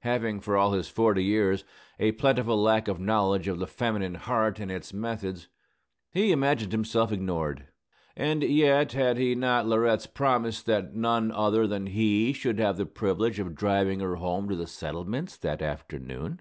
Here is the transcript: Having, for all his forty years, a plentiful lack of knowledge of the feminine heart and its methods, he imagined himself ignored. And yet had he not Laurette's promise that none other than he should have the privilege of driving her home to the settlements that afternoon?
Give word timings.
Having, 0.00 0.40
for 0.40 0.56
all 0.56 0.72
his 0.72 0.88
forty 0.88 1.22
years, 1.22 1.62
a 2.00 2.12
plentiful 2.12 2.56
lack 2.56 2.88
of 2.88 2.98
knowledge 2.98 3.46
of 3.46 3.58
the 3.58 3.66
feminine 3.66 4.14
heart 4.14 4.58
and 4.58 4.70
its 4.72 4.94
methods, 4.94 5.48
he 6.10 6.32
imagined 6.32 6.72
himself 6.72 7.12
ignored. 7.12 7.68
And 8.16 8.42
yet 8.42 8.92
had 8.92 9.18
he 9.18 9.34
not 9.34 9.66
Laurette's 9.66 10.06
promise 10.06 10.62
that 10.62 10.94
none 10.94 11.30
other 11.30 11.66
than 11.66 11.88
he 11.88 12.32
should 12.32 12.58
have 12.58 12.78
the 12.78 12.86
privilege 12.86 13.38
of 13.38 13.54
driving 13.54 14.00
her 14.00 14.16
home 14.16 14.48
to 14.48 14.56
the 14.56 14.66
settlements 14.66 15.36
that 15.36 15.60
afternoon? 15.60 16.40